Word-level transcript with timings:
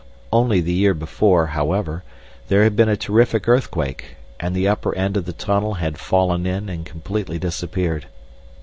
Only 0.33 0.61
the 0.61 0.73
year 0.73 0.95
before, 0.95 1.45
however, 1.45 2.03
there 2.47 2.63
had 2.63 2.75
been 2.75 2.89
a 2.89 2.97
terrific 2.97 3.47
earthquake, 3.47 4.15
and 4.39 4.55
the 4.55 4.67
upper 4.67 4.95
end 4.95 5.15
of 5.15 5.25
the 5.25 5.31
tunnel 5.33 5.75
had 5.75 5.99
fallen 5.99 6.47
in 6.47 6.69
and 6.69 6.83
completely 6.83 7.37
disappeared. 7.37 8.07